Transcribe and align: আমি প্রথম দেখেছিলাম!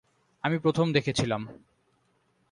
আমি 0.43 0.57
প্রথম 0.59 0.87
দেখেছিলাম! 0.93 1.41